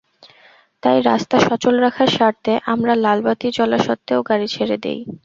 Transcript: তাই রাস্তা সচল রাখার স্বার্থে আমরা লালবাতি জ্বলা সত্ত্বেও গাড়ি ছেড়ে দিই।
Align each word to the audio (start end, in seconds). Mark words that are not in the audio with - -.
তাই 0.83 0.97
রাস্তা 1.03 1.35
সচল 1.47 1.75
রাখার 1.79 2.09
স্বার্থে 2.09 2.53
আমরা 2.73 2.93
লালবাতি 3.03 3.47
জ্বলা 3.57 3.79
সত্ত্বেও 3.79 4.21
গাড়ি 4.29 4.47
ছেড়ে 4.55 4.77
দিই। 4.83 4.99